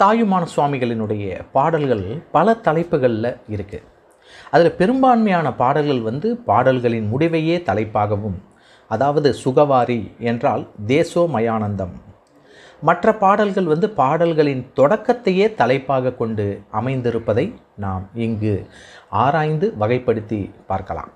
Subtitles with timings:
[0.00, 3.86] தாயுமான சுவாமிகளினுடைய பாடல்கள் பல தலைப்புகளில் இருக்குது
[4.50, 8.38] அதில் பெரும்பான்மையான பாடல்கள் வந்து பாடல்களின் முடிவையே தலைப்பாகவும்
[8.90, 11.94] அதாவது சுகவாரி என்றால் தேசோ மயானந்தம்
[12.82, 17.44] மற்ற பாடல்கள் வந்து பாடல்களின் தொடக்கத்தையே தலைப்பாக கொண்டு அமைந்திருப்பதை
[17.76, 18.54] நாம் இங்கு
[19.10, 21.10] ஆராய்ந்து வகைப்படுத்தி பார்க்கலாம்.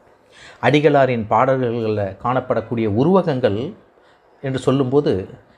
[0.63, 3.59] அடிகளாரின் பாடல்களில் காணப்படக்கூடிய உருவகங்கள்
[4.43, 5.13] என்று சொல்லும்போது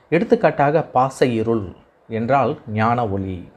[0.09, 1.65] எடுத்துக்காட்டாக பாச இருள்
[2.07, 3.51] என்றால் ஞான ஒளி.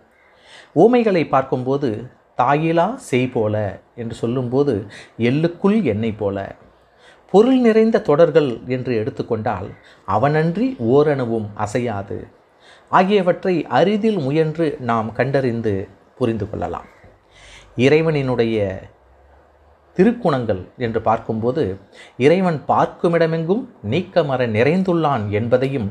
[0.73, 4.87] ஊமைகளை பார்க்கும்போது தாயிலா செய் போல என்று சொல்லும்போது
[5.19, 6.55] எள்ளுக்குள் எண்ணெய் போல.
[7.31, 9.69] பொருள் நிறைந்த தொடர்கள் என்று எடுத்துக்கொண்டால்
[10.09, 12.27] அவனன்றி ஓரணுவும் அசையாது.
[12.89, 16.89] ஆகியவற்றை அரிதில் முயன்று நாம் கண்டறிந்து புரிந்து கொள்ளலாம்.
[17.77, 18.83] இறைவனினுடைய
[19.97, 21.63] திருக்குணங்கள் என்று பார்க்கும்போது
[22.17, 25.91] இறைவன் பார்க்குமிடமெங்கும் நீக்கமர நிறைந்துள்ளான் என்பதையும்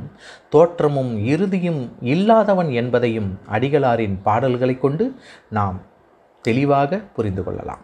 [0.50, 1.82] தோற்றமும் இறுதியும்
[2.14, 5.08] இல்லாதவன் என்பதையும் அடிகளாரின் பாடல்களை கொண்டு
[5.50, 5.80] நாம்
[6.46, 7.84] தெளிவாக புரிந்து கொள்ளலாம்.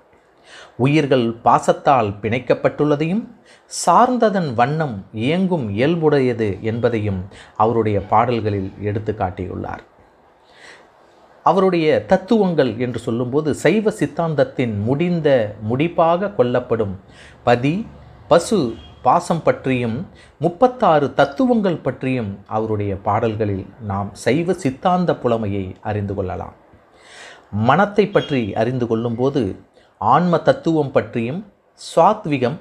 [0.77, 3.23] உயிர்கள் பாசத்தால் பிணைக்கப்பட்டுள்ளதையும்
[3.65, 7.19] சார்ந்ததன் வண்ணம் இயங்கும் இயல்புடையது என்பதையும்
[7.55, 9.83] அவருடைய பாடல்களில் எடுத்து காட்டியுள்ளார்.
[11.45, 15.29] அவருடைய தத்துவங்கள் என்று சொல்லும்போது சைவ சித்தாந்தத்தின் முடிந்த
[15.69, 16.95] முடிப்பாக கொள்ளப்படும்.
[17.47, 17.75] பதி
[18.31, 18.59] பசு
[19.05, 19.97] பாசம் பற்றியும்
[20.43, 26.55] முப்பத்தாறு தத்துவங்கள் பற்றியும் அவருடைய பாடல்களில் நாம் சைவ சித்தாந்த புலமையை அறிந்து கொள்ளலாம்.
[27.67, 29.41] மனத்தை பற்றி அறிந்து கொள்ளும்போது
[30.01, 31.41] ஆன்ம தத்துவம் பற்றியும்
[31.81, 32.57] சாத்விகம்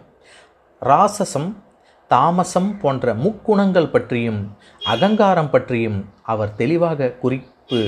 [0.82, 1.50] ராசசம்
[2.10, 4.40] தாமசம் போன்ற முக்குணங்கள் பற்றியும்
[4.94, 5.98] அகங்காரம் பற்றியும்
[6.32, 7.80] அவர் தெளிவாக குறிப்பு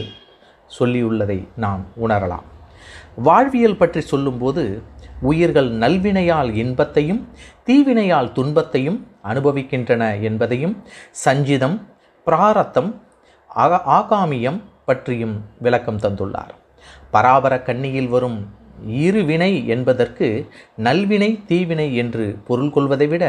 [0.78, 2.46] சொல்லியுள்ளதை நாம் உணரலாம்.
[3.28, 4.64] வாழ்வியல் பற்றி சொல்லும்போது
[5.20, 7.22] உயிர்கள் நல்வினையால் இன்பத்தையும்
[7.68, 8.98] தீவினையால் துன்பத்தையும்
[9.30, 10.74] அனுபவிக்கின்றன என்பதையும்
[11.24, 11.76] சஞ்சிதம்
[12.26, 12.90] பிராரத்தம்
[13.98, 16.52] ஆகாமியம் பற்றியும் விளக்கம் தந்துள்ளார்.
[17.12, 18.38] பராபர கண்ணியில் வரும்
[19.04, 20.26] இருவினை என்பதற்கு
[20.86, 23.24] நல்வினை தீவினை என்று பொருள் கொள்வதை விட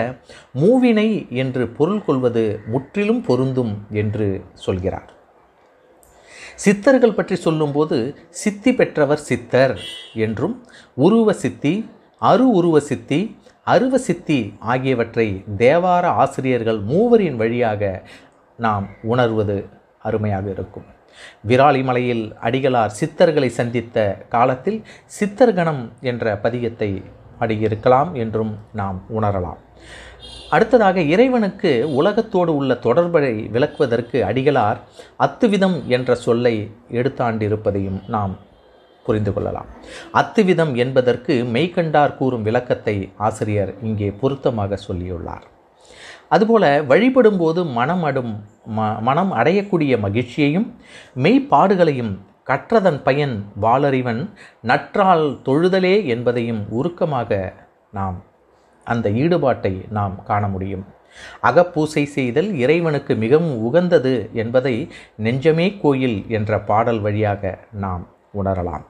[0.61, 1.09] மூவினை
[1.41, 4.27] என்று பொருள் கொள்வது முற்றிலும் பொருந்தும் என்று
[4.65, 5.11] சொல்கிறார்.
[6.63, 7.97] சித்தர்கள் பற்றி சொல்லும்போது
[8.41, 9.75] சித்தி பெற்றவர் சித்தர்
[10.25, 10.55] என்றும்
[11.05, 11.73] உருவ சித்தி
[12.29, 13.19] அரு உருவ சித்தி
[13.73, 14.37] அருவ சித்தி
[14.73, 17.81] ஆகியவற்றை தேவார ஆசிரியர்கள் மூவரின் வழியாக
[18.65, 19.57] நாம் உணர்வது
[20.07, 20.87] அருமையாக இருக்கும்.
[21.49, 24.79] விராலிமலையில் அடிகளார் சித்தர்களை சந்தித்த காலத்தில்
[25.19, 26.91] சித்தர்கணம் என்ற பதியத்தை
[27.39, 29.61] பாடியிருக்கலாம் என்றும் நாம் உணரலாம்.
[30.49, 34.79] அடுத்ததாக இறைவனுக்கு உலகத்தோடு உள்ள தொடர்பை விளக்குவதற்கு அடிகளார்
[35.19, 36.53] அத்துவிதம் என்ற சொல்லை
[36.91, 38.33] எடுத்தாண்டிருப்பதையும் நாம்
[39.03, 39.67] புரிந்து கொள்ளலாம்.
[40.13, 45.45] அத்துவிதம் என்பதற்கு மெய்கண்டார் கூறும் விளக்கத்தை ஆசிரியர் இங்கே பொருத்தமாக சொல்லியுள்ளார்.
[46.29, 48.33] அதுபோல வழிபடும்போது மனம் அடும்
[48.77, 50.67] ம மனம் அடையக்கூடிய மகிழ்ச்சியையும்
[51.23, 54.21] மெய்ப்பாடுகளையும் கற்றதன் பயன் வாளறிவன்
[54.61, 57.39] நற்றால் தொழுதலே என்பதையும் உருக்கமாக
[57.91, 58.17] நாம்
[58.87, 60.85] அந்த ஈடுபாட்டை நாம் காண முடியும்.
[61.43, 64.75] அகப்பூசை செய்தல் இறைவனுக்கு மிகவும் உகந்தது என்பதை
[65.17, 68.03] நெஞ்சமே கோயில் என்ற பாடல் வழியாக நாம்
[68.43, 68.85] உணரலாம்.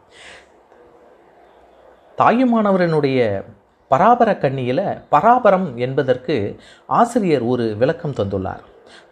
[2.17, 3.19] தாயுமானவரனுடைய
[3.91, 6.35] பராபர கண்ணியில் பராபரம் என்பதற்கு
[6.87, 8.63] ஆசிரியர் ஒரு விளக்கம் தந்துள்ளார்.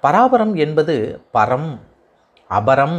[0.04, 0.96] பராபரம் என்பது
[1.34, 1.70] பரம்
[2.50, 2.98] அபரம்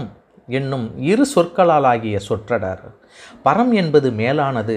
[0.48, 2.84] என்னும் இரு சொற்களால் ஆகிய சொற்றடர்.
[3.44, 4.76] பரம் என்பது மேலானது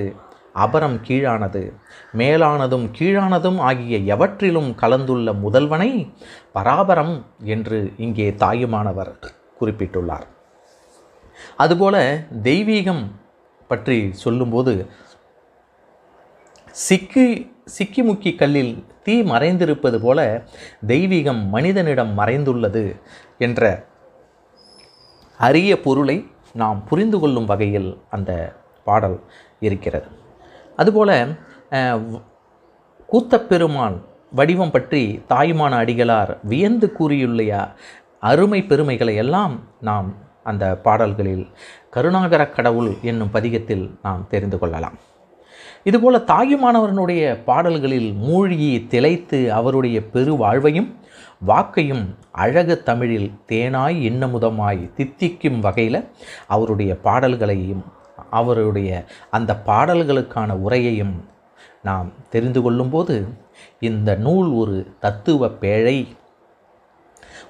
[0.55, 1.73] அபரம் கீழானது.
[2.17, 6.13] மேலானதும் கீழானதும் ஆகிய எவற்றிலும் கலந்துள்ள முதல்வனை
[6.53, 9.19] பராபரம் என்று இங்கே தாயுமானவர்
[9.61, 10.27] குறிப்பிட்டுள்ளார்.
[11.57, 13.03] அதுபோல தெய்வீகம்
[13.67, 14.89] பற்றி சொல்லும்போது
[16.71, 20.43] சிக்கி சிக்கி முக்கி கல்லில் தீ மறைந்திருப்பது போல
[20.87, 22.99] தெய்வீகம் மனிதனிடம் மறைந்துள்ளது
[23.37, 23.87] என்ற
[25.37, 29.19] அரிய பொருளை நாம் புரிந்து கொள்ளும் வகையில் அந்த பாடல்
[29.59, 30.17] இருக்கிறது.
[30.81, 31.15] அதுபோல்
[33.09, 33.97] கூத்தப்பெருமான்
[34.31, 37.53] வடிவம் பற்றி தாயுமான அடிகளார் வியந்து கூறியுள்ள
[38.29, 39.55] அருமை பெருமைகளை எல்லாம்
[39.87, 40.09] நாம்
[40.49, 41.45] அந்த பாடல்களில்
[41.95, 44.97] கருணாகர கடவுள் என்னும் பதிகத்தில் நாம் தெரிந்து கொள்ளலாம்.
[45.89, 50.89] இதுபோல தாயுமானவரனுடைய பாடல்களில் மூழ்கி திளைத்து அவருடைய பெரு வாழ்வையும்
[51.47, 52.03] வாக்கையும்
[52.43, 56.01] அழகு தமிழில் தேனாய் இன்னமுதமாய் தித்திக்கும் வகையில்
[56.55, 57.83] அவருடைய பாடல்களையும்
[58.31, 61.15] அவருடைய அந்த பாடல்களுக்கான உரையையும்
[61.83, 63.27] நாம் தெரிந்து கொள்ளும்போது
[63.79, 66.07] இந்த நூல் ஒரு தத்துவ பேழை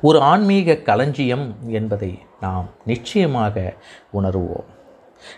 [0.01, 3.73] ஒரு ஆன்மீக களஞ்சியம் என்பதை நாம் நிச்சயமாக
[4.13, 4.67] உணருவோம்.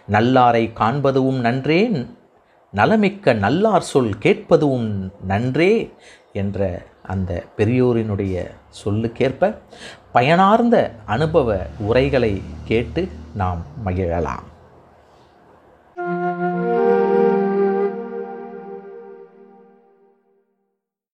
[0.07, 2.07] நல்லாரை காண்பதுவும் நன்றே
[2.73, 5.93] நலமிக்க நல்லார் சொல் கேட்பதும் நன்றே
[6.33, 8.43] என்ற அந்த பெரியோரினுடைய
[8.83, 9.55] சொல்லுக்கேற்ப
[10.11, 14.45] பயனார்ந்த அனுபவ உரைகளை கேட்டு நாம் மகிழலாம்.